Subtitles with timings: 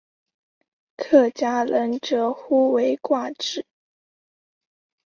[0.97, 3.67] 客家人则呼为挂纸。